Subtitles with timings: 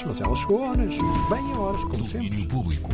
[0.00, 0.94] novidades, mas ela chegou a horas,
[1.28, 2.46] bem a horas, como Domínio sempre.
[2.46, 2.90] público.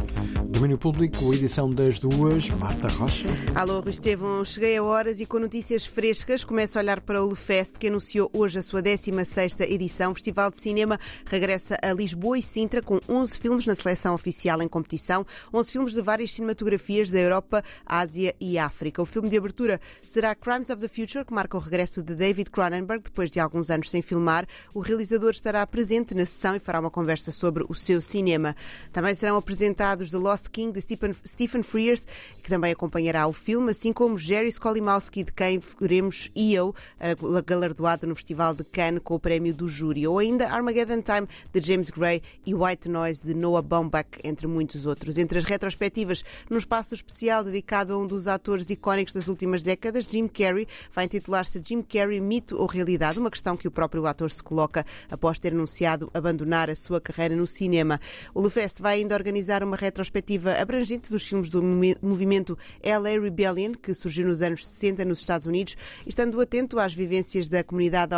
[0.57, 3.27] Domínio Público, edição das duas, Marta Rocha.
[3.55, 7.29] Alô, Rui Estevão, cheguei a horas e com notícias frescas começo a olhar para o
[7.29, 10.13] Lefest, que anunciou hoje a sua 16ª edição.
[10.13, 14.63] O Festival de Cinema regressa a Lisboa e Sintra com 11 filmes na seleção oficial
[14.63, 19.03] em competição, 11 filmes de várias cinematografias da Europa, Ásia e África.
[19.03, 22.51] O filme de abertura será Crimes of the Future, que marca o regresso de David
[22.51, 24.47] Cronenberg depois de alguns anos sem filmar.
[24.73, 28.57] O realizador estará presente na sessão e fará uma conversa sobre o seu cinema.
[28.91, 32.07] Também serão apresentados The Lost King de Stephen, Stephen Frears,
[32.43, 37.15] que também acompanhará o filme, assim como Jerry Skolimowski, de quem veremos EO, eh,
[37.45, 41.61] galardoado no Festival de Cannes com o prémio do júri, ou ainda Armageddon Time de
[41.61, 45.19] James Gray e White Noise de Noah Baumbach, entre muitos outros.
[45.19, 50.07] Entre as retrospectivas, num espaço especial dedicado a um dos atores icónicos das últimas décadas,
[50.07, 54.31] Jim Carrey, vai intitular-se Jim Carrey Mito ou Realidade, uma questão que o próprio ator
[54.31, 58.01] se coloca após ter anunciado abandonar a sua carreira no cinema.
[58.33, 61.63] O Lefest vai ainda organizar uma retrospectiva abrangente dos filmes do
[62.01, 67.49] movimento LA Rebellion, que surgiu nos anos 60 nos Estados Unidos, estando atento às vivências
[67.49, 68.13] da comunidade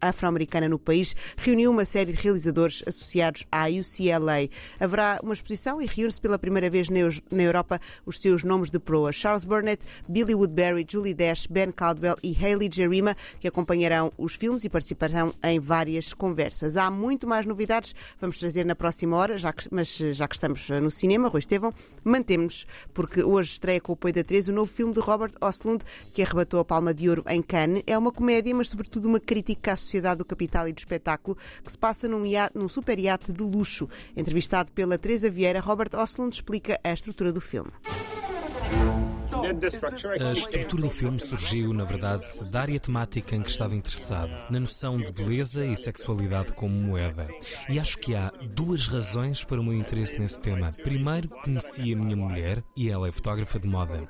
[0.00, 4.48] afro-americana no país, reuniu uma série de realizadores associados à UCLA.
[4.78, 9.12] Haverá uma exposição e reúne-se pela primeira vez na Europa os seus nomes de proa.
[9.12, 14.64] Charles Burnett, Billy Woodbury, Julie Dash, Ben Caldwell e Hayley Jarima, que acompanharão os filmes
[14.64, 16.76] e participarão em várias conversas.
[16.76, 20.68] Há muito mais novidades, vamos trazer na próxima hora, já que, mas já que estamos
[20.68, 21.72] no cinema, Rui Estevão,
[22.04, 25.84] mantemos-nos, porque hoje estreia com o apoio da 3 o novo filme de Robert Ostlund,
[26.12, 27.82] que arrebatou a Palma de Ouro em Cannes.
[27.86, 31.70] É uma comédia, mas sobretudo uma crítica à sociedade do capital e do espetáculo, que
[31.70, 33.88] se passa num, iate, num super iate de luxo.
[34.16, 37.70] Entrevistado pela Teresa Vieira, Robert Ostlund explica a estrutura do filme.
[40.20, 44.60] A estrutura do filme surgiu, na verdade, da área temática em que estava interessado, na
[44.60, 47.28] noção de beleza e sexualidade como moeda.
[47.68, 50.72] E acho que há duas razões para o meu interesse nesse tema.
[50.82, 54.08] Primeiro, conheci a minha mulher e ela é fotógrafa de moda.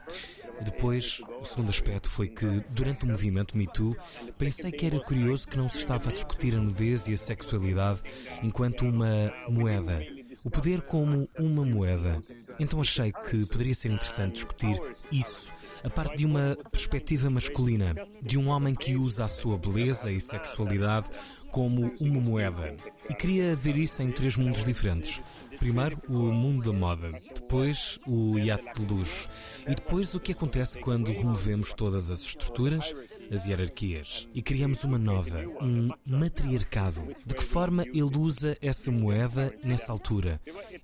[0.61, 3.97] Depois, o segundo aspecto foi que, durante o movimento Me Too,
[4.39, 8.01] pensei que era curioso que não se estava a discutir a nudez e a sexualidade
[8.43, 10.01] enquanto uma moeda.
[10.45, 12.23] O poder como uma moeda.
[12.59, 14.81] Então achei que poderia ser interessante discutir
[15.11, 15.51] isso
[15.85, 20.21] a parte de uma perspectiva masculina, de um homem que usa a sua beleza e
[20.21, 21.09] sexualidade
[21.51, 22.77] como uma moeda.
[23.11, 25.21] E queria ver isso em três mundos diferentes.
[25.59, 29.29] Primeiro, o mundo da moda, depois, o iate de luxo,
[29.67, 32.93] e depois o que acontece quando removemos todas as estruturas
[33.33, 37.03] as hierarquias e criamos uma nova, um matriarcado.
[37.25, 40.41] De que forma ele usa essa moeda nessa altura?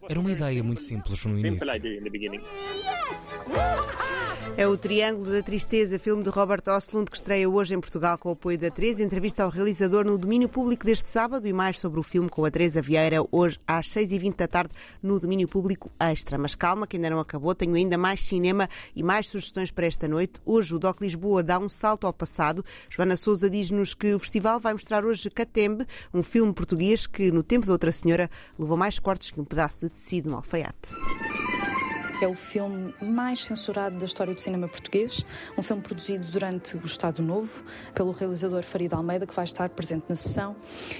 [0.08, 1.66] Era uma ideia muito simples no início.
[4.58, 8.30] É o Triângulo da Tristeza, filme de Robert Ostlund, que estreia hoje em Portugal com
[8.30, 9.04] o apoio da Teresa.
[9.04, 12.50] Entrevista ao realizador no domínio público deste sábado e mais sobre o filme com a
[12.50, 16.36] Teresa Vieira hoje às 6h20 da tarde no domínio público extra.
[16.36, 20.08] Mas calma, que ainda não acabou, tenho ainda mais cinema e mais sugestões para esta
[20.08, 20.40] noite.
[20.44, 22.64] Hoje o Doc Lisboa dá um salto ao passado.
[22.90, 27.44] Joana Souza diz-nos que o festival vai mostrar hoje Catembe, um filme português que, no
[27.44, 30.96] tempo de outra senhora, levou mais cortes que um pedaço de tecido no alfaiate.
[32.20, 35.24] É o filme mais censurado da história do cinema português,
[35.56, 37.62] um filme produzido durante o Estado Novo
[37.94, 40.56] pelo realizador Farid Almeida, que vai estar presente na sessão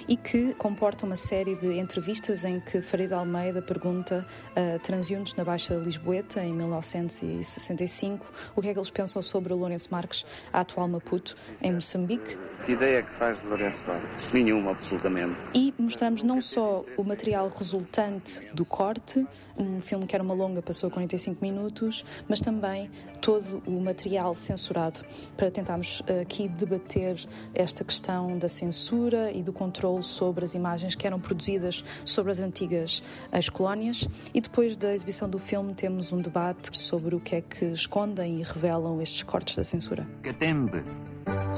[0.07, 4.25] e que comporta uma série de entrevistas em que Farid Almeida pergunta
[4.55, 8.25] a transeuntes na Baixa Lisboeta, em 1965,
[8.55, 12.39] o que é que eles pensam sobre o Lourenço Marques, a atual Maputo, em Moçambique.
[12.69, 14.31] Que ideia que faz de Lourenço Marques?
[14.35, 15.35] Nenhuma, absolutamente.
[15.55, 20.61] E mostramos não só o material resultante do corte, um filme que era uma longa,
[20.61, 22.91] passou a 45 minutos, mas também
[23.23, 25.01] todo o material censurado,
[25.35, 27.17] para tentarmos aqui debater
[27.55, 32.39] esta questão da censura e do controle sobre as imagens que eram produzidas sobre as
[32.39, 33.03] antigas
[33.33, 34.07] ex-colónias.
[34.35, 38.41] E depois da exibição do filme, temos um debate sobre o que é que escondem
[38.41, 40.07] e revelam estes cortes da censura.
[40.23, 40.85] Catembe,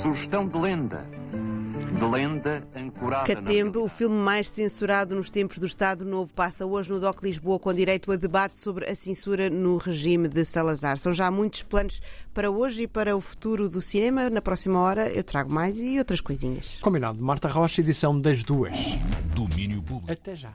[0.02, 1.06] sugestão de lenda.
[1.98, 6.90] De lenda ancorada Catembe, o filme mais censurado nos tempos do Estado Novo, passa hoje
[6.90, 10.98] no DOC Lisboa com direito a debate sobre a censura no regime de Salazar.
[10.98, 12.00] São já muitos planos
[12.34, 14.28] para hoje e para o futuro do cinema.
[14.28, 16.78] Na próxima hora eu trago mais e outras coisinhas.
[16.80, 17.20] Combinado.
[17.22, 18.78] Marta Rocha, edição das duas.
[19.34, 20.12] Domínio público.
[20.12, 20.52] Até já.